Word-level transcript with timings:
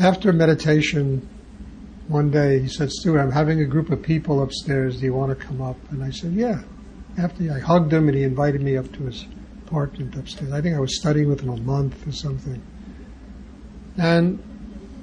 after 0.00 0.32
meditation, 0.32 1.28
one 2.08 2.30
day 2.30 2.58
he 2.58 2.68
said, 2.68 2.90
Stuart, 2.90 3.20
I'm 3.20 3.30
having 3.30 3.60
a 3.60 3.64
group 3.64 3.90
of 3.90 4.02
people 4.02 4.42
upstairs. 4.42 4.98
Do 4.98 5.04
you 5.04 5.14
want 5.14 5.38
to 5.38 5.44
come 5.46 5.60
up? 5.60 5.76
And 5.90 6.02
I 6.02 6.10
said, 6.10 6.32
Yeah. 6.32 6.62
After 7.18 7.52
I 7.52 7.58
hugged 7.58 7.92
him 7.92 8.08
and 8.08 8.16
he 8.16 8.24
invited 8.24 8.62
me 8.62 8.76
up 8.76 8.90
to 8.92 9.04
his 9.04 9.26
apartment 9.66 10.16
upstairs. 10.16 10.52
I 10.52 10.60
think 10.60 10.74
I 10.74 10.80
was 10.80 10.96
studying 10.96 11.28
with 11.28 11.40
him 11.40 11.50
a 11.50 11.56
month 11.56 12.06
or 12.06 12.12
something. 12.12 12.62
And 13.98 14.42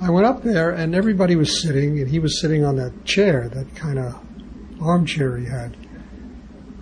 I 0.00 0.10
went 0.10 0.26
up 0.26 0.42
there 0.42 0.70
and 0.70 0.94
everybody 0.94 1.36
was 1.36 1.60
sitting 1.60 2.00
and 2.00 2.08
he 2.08 2.18
was 2.18 2.40
sitting 2.40 2.64
on 2.64 2.76
that 2.76 3.04
chair, 3.04 3.48
that 3.48 3.74
kind 3.74 3.98
of 3.98 4.20
armchair 4.80 5.36
he 5.36 5.46
had. 5.46 5.76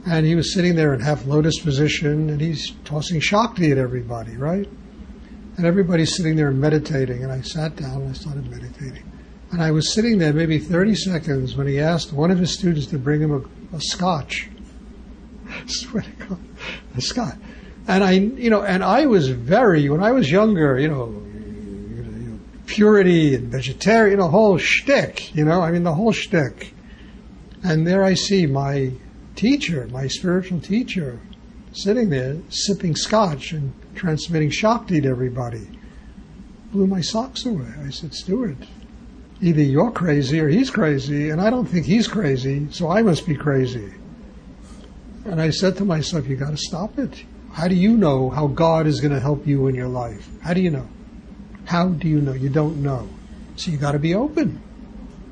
And 0.06 0.24
he 0.24 0.34
was 0.34 0.54
sitting 0.54 0.76
there 0.76 0.94
in 0.94 1.00
half 1.00 1.26
lotus 1.26 1.58
position 1.60 2.30
and 2.30 2.40
he's 2.40 2.72
tossing 2.84 3.20
Shakti 3.20 3.72
at 3.72 3.78
everybody, 3.78 4.36
right? 4.36 4.68
And 5.56 5.66
everybody's 5.66 6.14
sitting 6.16 6.36
there 6.36 6.50
meditating. 6.50 7.22
And 7.22 7.32
I 7.32 7.40
sat 7.40 7.76
down 7.76 8.02
and 8.02 8.10
I 8.10 8.12
started 8.12 8.50
meditating. 8.50 9.10
And 9.52 9.62
I 9.62 9.70
was 9.70 9.92
sitting 9.92 10.18
there 10.18 10.32
maybe 10.32 10.58
30 10.58 10.94
seconds 10.94 11.56
when 11.56 11.66
he 11.66 11.78
asked 11.78 12.12
one 12.12 12.30
of 12.30 12.38
his 12.38 12.52
students 12.52 12.86
to 12.88 12.98
bring 12.98 13.20
him 13.20 13.32
a, 13.32 13.76
a 13.76 13.80
scotch. 13.80 14.48
I 15.48 15.62
swear 15.66 16.02
to 16.02 16.10
God, 16.26 16.40
a 16.96 17.00
scotch. 17.00 17.36
And 17.88 18.02
I, 18.02 18.12
you 18.12 18.50
know, 18.50 18.62
and 18.62 18.82
I 18.82 19.06
was 19.06 19.28
very, 19.28 19.88
when 19.88 20.02
I 20.02 20.10
was 20.10 20.30
younger, 20.30 20.78
you 20.78 20.88
know, 20.88 21.06
you 21.06 22.02
know 22.02 22.40
purity 22.66 23.34
and 23.34 23.50
vegetarian, 23.50 24.18
the 24.18 24.28
whole 24.28 24.58
shtick, 24.58 25.34
you 25.34 25.44
know, 25.44 25.60
I 25.60 25.70
mean, 25.70 25.84
the 25.84 25.94
whole 25.94 26.12
shtick. 26.12 26.74
And 27.62 27.86
there 27.86 28.02
I 28.02 28.14
see 28.14 28.46
my 28.46 28.92
teacher, 29.36 29.88
my 29.92 30.08
spiritual 30.08 30.60
teacher, 30.60 31.20
sitting 31.72 32.10
there 32.10 32.38
sipping 32.48 32.96
scotch 32.96 33.52
and 33.52 33.72
transmitting 33.96 34.50
Shakti 34.50 35.00
to 35.00 35.08
everybody. 35.08 35.66
Blew 36.72 36.86
my 36.86 37.00
socks 37.00 37.46
away. 37.46 37.72
I 37.84 37.90
said, 37.90 38.14
Stuart, 38.14 38.58
either 39.40 39.62
you're 39.62 39.90
crazy 39.90 40.40
or 40.40 40.48
he's 40.48 40.70
crazy, 40.70 41.30
and 41.30 41.40
I 41.40 41.50
don't 41.50 41.66
think 41.66 41.86
he's 41.86 42.06
crazy, 42.06 42.66
so 42.70 42.90
I 42.90 43.02
must 43.02 43.26
be 43.26 43.34
crazy. 43.34 43.92
And 45.24 45.40
I 45.40 45.50
said 45.50 45.76
to 45.78 45.84
myself, 45.84 46.28
you 46.28 46.36
got 46.36 46.50
to 46.50 46.56
stop 46.56 46.98
it. 46.98 47.24
How 47.52 47.68
do 47.68 47.74
you 47.74 47.96
know 47.96 48.30
how 48.30 48.46
God 48.46 48.86
is 48.86 49.00
going 49.00 49.14
to 49.14 49.20
help 49.20 49.46
you 49.46 49.66
in 49.66 49.74
your 49.74 49.88
life? 49.88 50.28
How 50.42 50.52
do 50.54 50.60
you 50.60 50.70
know? 50.70 50.86
How 51.64 51.88
do 51.88 52.06
you 52.08 52.20
know? 52.20 52.34
You 52.34 52.48
don't 52.48 52.82
know. 52.82 53.08
So 53.56 53.70
you 53.70 53.78
got 53.78 53.92
to 53.92 53.98
be 53.98 54.14
open. 54.14 54.62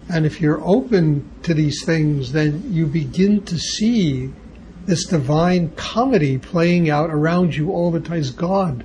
And 0.09 0.27
if 0.27 0.41
you're 0.41 0.61
open 0.65 1.31
to 1.43 1.55
these 1.55 1.85
things, 1.85 2.33
then 2.33 2.73
you 2.73 2.87
begin 2.87 3.43
to 3.45 3.59
see 3.59 4.33
this 4.87 5.07
divine 5.07 5.71
comedy 5.71 6.39
playing 6.39 6.91
out 6.91 7.11
around 7.11 7.55
you 7.55 7.73
all 7.73 7.91
the 7.91 8.01
time. 8.01 8.19
It's 8.19 8.31
God 8.31 8.85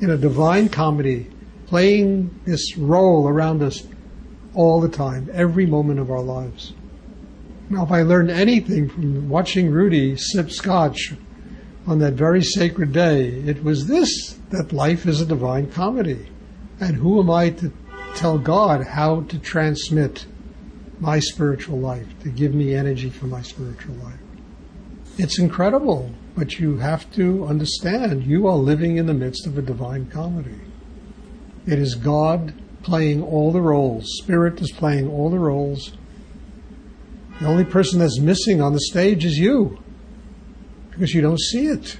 in 0.00 0.10
a 0.10 0.16
divine 0.16 0.68
comedy 0.68 1.30
playing 1.66 2.38
this 2.44 2.76
role 2.76 3.28
around 3.28 3.62
us 3.62 3.86
all 4.54 4.80
the 4.80 4.88
time, 4.88 5.30
every 5.32 5.64
moment 5.64 5.98
of 5.98 6.10
our 6.10 6.20
lives. 6.20 6.74
Now, 7.70 7.84
if 7.84 7.90
I 7.90 8.02
learned 8.02 8.30
anything 8.30 8.88
from 8.90 9.30
watching 9.30 9.70
Rudi 9.70 10.16
sip 10.16 10.50
scotch 10.50 11.14
on 11.86 11.98
that 12.00 12.12
very 12.12 12.42
sacred 12.42 12.92
day, 12.92 13.28
it 13.28 13.64
was 13.64 13.86
this 13.86 14.38
that 14.50 14.72
life 14.72 15.06
is 15.06 15.22
a 15.22 15.26
divine 15.26 15.70
comedy. 15.70 16.28
And 16.80 16.96
who 16.96 17.20
am 17.20 17.30
I 17.30 17.50
to 17.50 17.72
tell 18.14 18.38
God 18.38 18.86
how 18.86 19.22
to 19.22 19.38
transmit 19.38 20.26
my 21.00 21.18
spiritual 21.18 21.78
life, 21.78 22.06
to 22.22 22.28
give 22.28 22.54
me 22.54 22.74
energy 22.74 23.08
for 23.08 23.26
my 23.26 23.42
spiritual 23.42 23.94
life. 23.96 24.20
It's 25.18 25.38
incredible, 25.38 26.10
but 26.34 26.58
you 26.58 26.78
have 26.78 27.10
to 27.12 27.44
understand 27.44 28.24
you 28.24 28.46
are 28.46 28.56
living 28.56 28.96
in 28.96 29.06
the 29.06 29.14
midst 29.14 29.46
of 29.46 29.58
a 29.58 29.62
divine 29.62 30.06
comedy. 30.06 30.58
It 31.66 31.78
is 31.78 31.94
God 31.94 32.54
playing 32.82 33.22
all 33.22 33.52
the 33.52 33.60
roles, 33.60 34.06
Spirit 34.22 34.60
is 34.60 34.72
playing 34.72 35.10
all 35.10 35.28
the 35.30 35.38
roles. 35.38 35.92
The 37.40 37.46
only 37.46 37.64
person 37.64 37.98
that's 37.98 38.18
missing 38.18 38.62
on 38.62 38.72
the 38.72 38.80
stage 38.80 39.24
is 39.24 39.36
you 39.36 39.78
because 40.90 41.14
you 41.14 41.20
don't 41.20 41.40
see 41.40 41.66
it, 41.66 41.98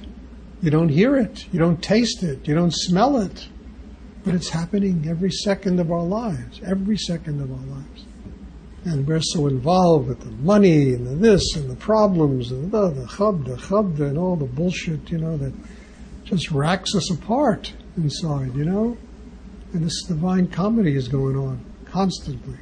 you 0.61 0.71
don't 0.71 0.89
hear 0.89 1.15
it, 1.15 1.51
you 1.53 1.59
don't 1.59 1.83
taste 1.83 2.23
it, 2.23 2.47
you 2.47 2.55
don't 2.55 2.73
smell 2.73 3.17
it. 3.17 3.47
But 4.23 4.33
it's 4.33 4.49
happening 4.49 5.05
every 5.07 5.31
second 5.31 5.79
of 5.79 5.91
our 5.91 6.03
lives, 6.03 6.61
every 6.65 6.97
second 6.97 7.41
of 7.41 7.51
our 7.51 7.75
lives 7.75 8.05
and 8.85 9.07
we're 9.07 9.21
so 9.21 9.47
involved 9.47 10.09
with 10.09 10.19
the 10.19 10.31
money 10.43 10.93
and 10.93 11.07
the 11.07 11.15
this 11.15 11.55
and 11.55 11.69
the 11.69 11.75
problems 11.75 12.51
and 12.51 12.71
the 12.71 12.89
the 12.89 13.05
chabda, 13.05 14.09
and 14.09 14.17
all 14.17 14.35
the 14.35 14.45
bullshit, 14.45 15.09
you 15.09 15.17
know, 15.17 15.37
that 15.37 15.53
just 16.25 16.51
racks 16.51 16.93
us 16.95 17.11
apart 17.11 17.73
inside, 17.97 18.53
you 18.55 18.65
know? 18.65 18.97
And 19.73 19.85
this 19.85 20.03
divine 20.03 20.47
comedy 20.47 20.95
is 20.95 21.07
going 21.07 21.37
on 21.37 21.63
constantly. 21.85 22.57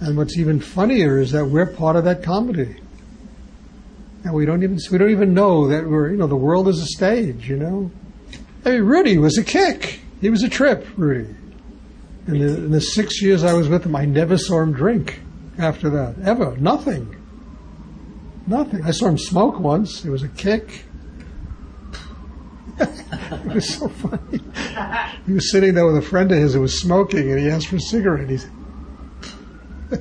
And 0.00 0.16
what's 0.16 0.38
even 0.38 0.60
funnier 0.60 1.18
is 1.18 1.32
that 1.32 1.44
we're 1.44 1.66
part 1.66 1.96
of 1.96 2.04
that 2.04 2.22
comedy. 2.22 2.76
And 4.24 4.32
we 4.32 4.46
don't 4.46 4.62
even 4.62 4.78
we 4.90 4.98
don't 4.98 5.10
even 5.10 5.34
know 5.34 5.68
that 5.68 5.86
we're 5.86 6.10
you 6.10 6.16
know 6.16 6.26
the 6.26 6.36
world 6.36 6.68
is 6.68 6.80
a 6.80 6.86
stage, 6.86 7.48
you 7.48 7.56
know. 7.56 7.90
I 8.64 8.72
mean, 8.72 8.82
Rudi 8.82 9.18
was 9.18 9.36
a 9.36 9.44
kick. 9.44 10.00
He 10.20 10.30
was 10.30 10.42
a 10.42 10.48
trip, 10.48 10.86
Rudi. 10.96 11.34
In 12.28 12.38
the, 12.38 12.46
in 12.46 12.70
the 12.70 12.80
six 12.80 13.22
years 13.22 13.44
I 13.44 13.54
was 13.54 13.68
with 13.68 13.84
him, 13.84 13.96
I 13.96 14.04
never 14.04 14.36
saw 14.36 14.62
him 14.62 14.72
drink 14.72 15.20
after 15.60 15.90
that. 15.90 16.16
Ever. 16.24 16.56
Nothing. 16.56 17.16
Nothing. 18.46 18.82
I 18.82 18.90
saw 18.90 19.06
him 19.06 19.18
smoke 19.18 19.60
once. 19.60 20.04
It 20.04 20.10
was 20.10 20.22
a 20.22 20.28
kick. 20.28 20.84
it 22.80 23.54
was 23.54 23.68
so 23.76 23.88
funny. 23.88 24.40
He 25.26 25.32
was 25.32 25.50
sitting 25.50 25.74
there 25.74 25.86
with 25.86 25.96
a 25.96 26.02
friend 26.02 26.32
of 26.32 26.38
his 26.38 26.54
who 26.54 26.62
was 26.62 26.80
smoking, 26.80 27.30
and 27.30 27.38
he 27.38 27.48
asked 27.50 27.68
for 27.68 27.76
a 27.76 27.80
cigarette. 27.80 28.28
He 28.28 28.38
said, 28.38 28.50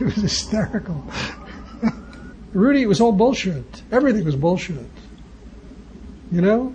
it 0.00 0.04
was 0.04 0.14
hysterical. 0.16 1.04
Rudi, 2.52 2.82
it 2.82 2.86
was 2.86 3.00
all 3.00 3.12
bullshit. 3.12 3.82
Everything 3.90 4.24
was 4.24 4.36
bullshit. 4.36 4.86
You 6.30 6.40
know? 6.40 6.74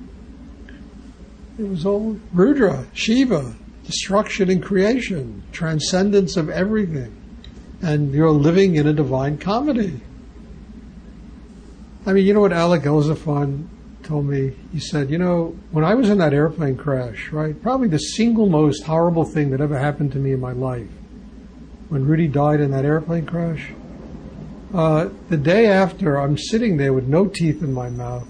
It 1.58 1.68
was 1.68 1.86
all 1.86 2.20
Rudra, 2.34 2.88
Shiva, 2.94 3.56
destruction 3.86 4.50
and 4.50 4.64
creation, 4.64 5.44
transcendence 5.52 6.38
of 6.38 6.50
everything. 6.50 7.20
And 7.82 8.14
you're 8.14 8.32
living 8.32 8.76
in 8.76 8.88
a 8.88 8.94
divine 8.94 9.38
comedy. 9.38 10.00
I 12.06 12.14
mean, 12.14 12.26
you 12.26 12.34
know 12.34 12.42
what 12.42 12.54
Alec 12.54 12.84
Elzafan 12.84 13.68
told 14.04 14.26
me? 14.26 14.54
He 14.72 14.80
said, 14.80 15.10
you 15.10 15.18
know, 15.18 15.58
when 15.72 15.84
I 15.86 15.96
was 15.96 16.10
in 16.10 16.18
that 16.20 16.34
airplane 16.34 16.78
crash, 16.78 17.32
right, 17.32 17.62
probably 17.62 17.88
the 17.88 17.98
single 17.98 18.48
most 18.48 18.84
horrible 18.84 19.26
thing 19.26 19.52
that 19.52 19.62
ever 19.62 19.78
happened 19.78 20.12
to 20.14 20.18
me 20.18 20.34
in 20.34 20.40
my 20.40 20.52
life, 20.52 20.88
when 21.90 22.06
Rudi 22.06 22.28
died 22.28 22.60
in 22.60 22.72
that 22.72 22.86
airplane 22.86 23.26
crash, 23.26 23.72
uh, 24.74 25.10
the 25.30 25.38
day 25.38 25.68
after, 25.68 26.18
I'm 26.18 26.38
sitting 26.38 26.78
there 26.78 26.94
with 26.94 27.08
no 27.08 27.28
teeth 27.28 27.62
in 27.62 27.72
my 27.74 27.90
mouth, 27.90 28.28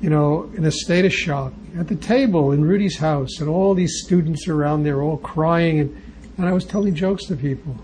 you 0.00 0.08
know, 0.08 0.50
in 0.56 0.64
a 0.64 0.70
state 0.72 1.04
of 1.04 1.12
shock 1.12 1.52
at 1.78 1.88
the 1.88 1.96
table 1.96 2.52
in 2.52 2.64
Rudi's 2.64 2.98
house, 2.98 3.40
and 3.40 3.48
all 3.48 3.74
these 3.74 4.02
students 4.04 4.46
around 4.48 4.82
there 4.82 5.02
all 5.02 5.16
crying, 5.16 5.80
and, 5.80 6.02
and 6.36 6.46
I 6.46 6.52
was 6.52 6.64
telling 6.64 6.94
jokes 6.94 7.24
to 7.26 7.36
people. 7.36 7.76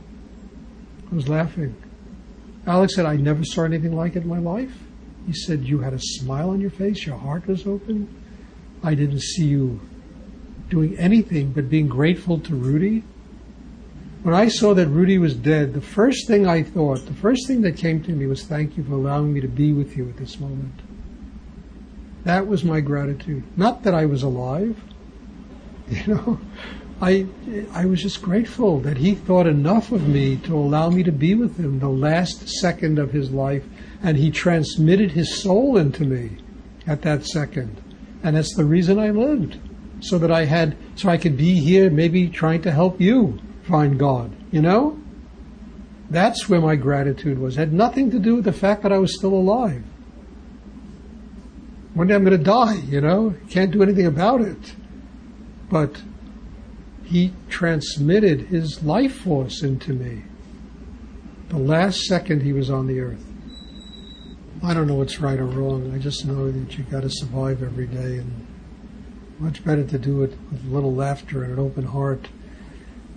I 1.11 1.15
was 1.15 1.29
laughing. 1.29 1.75
Alex 2.67 2.95
said, 2.95 3.07
I 3.07 3.17
never 3.17 3.45
saw 3.45 3.65
anything 3.65 3.97
like 3.97 4.15
it 4.15 4.25
in 4.25 4.29
my 4.29 4.39
life. 4.39 4.77
He 5.27 5.33
said, 5.33 5.65
You 5.65 5.79
had 5.81 5.95
a 5.95 5.99
smile 5.99 6.51
on 6.51 6.61
your 6.61 6.71
face, 6.71 7.07
your 7.07 7.17
heart 7.17 7.47
was 7.47 7.67
open. 7.67 8.15
I 8.83 8.95
didn't 8.95 9.23
see 9.23 9.47
you 9.47 9.81
doing 10.69 10.99
anything 10.99 11.53
but 11.53 11.71
being 11.71 11.89
grateful 11.89 12.39
to 12.41 12.55
Rudi. 12.55 13.03
When 14.23 14.35
I 14.35 14.49
saw 14.49 14.75
that 14.75 14.89
Rudi 14.89 15.17
was 15.17 15.35
dead, 15.35 15.73
the 15.73 15.81
first 15.81 16.27
thing 16.27 16.47
I 16.47 16.63
thought, 16.63 17.07
the 17.07 17.15
first 17.15 17.47
thing 17.47 17.63
that 17.63 17.77
came 17.77 18.03
to 18.03 18.13
me 18.13 18.27
was, 18.27 18.45
Thank 18.45 18.77
you 18.77 18.85
for 18.85 18.93
allowing 18.93 19.33
me 19.33 19.41
to 19.41 19.49
be 19.49 19.73
with 19.73 19.97
you 19.97 20.09
at 20.09 20.19
this 20.19 20.39
moment. 20.39 20.75
That 22.25 22.47
was 22.47 22.65
my 22.65 22.81
gratitude. 22.81 23.45
Not 23.57 23.85
that 23.85 23.95
I 23.95 24.07
was 24.07 24.23
alive. 24.23 24.81
You 25.91 26.15
know, 26.15 26.39
I, 27.01 27.27
I 27.73 27.87
was 27.87 28.03
just 28.03 28.21
grateful 28.21 28.81
that 28.81 28.99
he 28.99 29.15
thought 29.15 29.47
enough 29.47 29.91
of 29.93 30.07
me 30.09 30.37
to 30.39 30.55
allow 30.55 30.91
me 30.91 31.03
to 31.05 31.13
be 31.13 31.35
with 31.35 31.57
him 31.57 31.79
the 31.79 31.89
last 31.89 32.47
second 32.47 32.99
of 32.99 33.13
his 33.13 33.31
life, 33.31 33.65
and 34.03 34.17
he 34.17 34.31
transmitted 34.31 35.13
his 35.13 35.41
soul 35.41 35.79
into 35.79 36.05
me 36.05 36.39
at 36.87 37.03
that 37.03 37.25
second. 37.25 37.81
And 38.23 38.37
that's 38.37 38.55
the 38.55 38.65
reason 38.65 38.99
I 38.99 39.11
lived. 39.11 39.59
So 40.01 40.19
that 40.19 40.31
I 40.31 40.45
had, 40.45 40.77
so 40.97 41.09
I 41.09 41.17
could 41.17 41.37
be 41.37 41.61
here 41.61 41.89
maybe 41.89 42.29
trying 42.29 42.63
to 42.63 42.71
help 42.71 43.01
you 43.01 43.39
find 43.63 43.99
God, 43.99 44.35
you 44.51 44.61
know? 44.61 44.99
That's 46.11 46.49
where 46.49 46.61
my 46.61 46.77
gratitude 46.77 47.39
was. 47.39 47.57
It 47.57 47.61
had 47.61 47.73
nothing 47.73 48.11
to 48.11 48.19
do 48.19 48.37
with 48.37 48.45
the 48.45 48.53
fact 48.53 48.83
that 48.83 48.93
I 48.93 48.99
was 48.99 49.17
still 49.17 49.35
alive. 49.35 49.85
One 51.99 52.07
day 52.07 52.15
I'm 52.15 52.23
going 52.23 52.39
to 52.39 52.45
die, 52.45 52.77
you 52.87 53.01
know, 53.01 53.35
can't 53.51 53.73
do 53.73 53.83
anything 53.83 54.07
about 54.07 54.41
it. 54.41 54.77
But 55.69 56.01
he 57.03 57.33
transmitted 57.49 58.43
his 58.43 58.85
life 58.85 59.17
force 59.17 59.65
into 59.65 59.93
me 59.93 60.23
the 61.49 61.59
last 61.59 62.03
second 62.03 62.43
he 62.43 62.53
was 62.53 62.71
on 62.71 62.87
the 62.87 63.01
earth. 63.01 63.27
I 64.63 64.75
don't 64.75 64.87
know 64.87 64.95
what's 64.95 65.19
right 65.19 65.41
or 65.41 65.47
wrong. 65.47 65.93
I 65.93 65.99
just 65.99 66.25
know 66.25 66.53
that 66.53 66.79
you 66.79 66.85
got 66.85 67.03
to 67.03 67.11
survive 67.11 67.65
every 67.65 67.89
day 67.89 68.19
and 68.19 68.47
Much 69.41 69.65
better 69.65 69.83
to 69.83 69.99
do 69.99 70.23
it 70.23 70.39
with 70.53 70.65
a 70.67 70.69
little 70.69 70.95
laughter 70.95 71.43
and 71.43 71.53
an 71.53 71.59
open 71.59 71.85
heart 71.85 72.29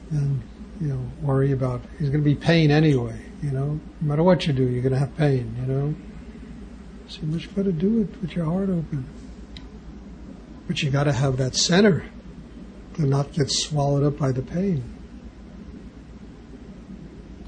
than, 0.09 0.41
you 0.79 0.87
know, 0.87 1.05
worry 1.21 1.51
about, 1.51 1.83
there's 1.99 2.09
going 2.09 2.23
to 2.23 2.27
be 2.27 2.33
pain 2.33 2.71
anyway, 2.71 3.21
you 3.43 3.51
know. 3.51 3.79
No 4.01 4.07
matter 4.07 4.23
what 4.23 4.47
you 4.47 4.53
do, 4.53 4.63
you're 4.63 4.81
going 4.81 4.93
to 4.93 4.99
have 4.99 5.15
pain, 5.17 5.55
you 5.59 5.67
know. 5.71 5.95
So 7.11 7.23
you 7.23 7.27
much 7.27 7.53
better 7.53 7.63
to 7.63 7.71
do 7.73 7.99
it 8.03 8.21
with 8.21 8.37
your 8.37 8.45
heart 8.45 8.69
open. 8.69 9.05
But 10.65 10.81
you 10.81 10.89
got 10.89 11.03
to 11.03 11.11
have 11.11 11.35
that 11.37 11.57
center 11.57 12.05
to 12.93 13.01
not 13.01 13.33
get 13.33 13.51
swallowed 13.51 14.05
up 14.05 14.17
by 14.17 14.31
the 14.31 14.41
pain. 14.41 14.81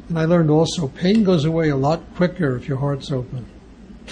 And 0.10 0.20
I 0.20 0.26
learned 0.26 0.50
also, 0.50 0.90
pain 0.90 1.24
goes 1.24 1.46
away 1.46 1.70
a 1.70 1.78
lot 1.78 2.02
quicker 2.14 2.58
if 2.58 2.68
your 2.68 2.78
heart's 2.80 3.10
open. 3.10 3.46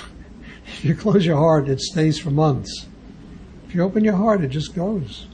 if 0.67 0.85
you 0.85 0.95
close 0.95 1.25
your 1.25 1.35
heart, 1.35 1.67
it 1.67 1.81
stays 1.81 2.17
for 2.17 2.31
months. 2.31 2.87
If 3.67 3.75
you 3.75 3.81
open 3.81 4.05
your 4.05 4.15
heart, 4.15 4.45
it 4.45 4.51
just 4.51 4.73
goes. 4.73 5.27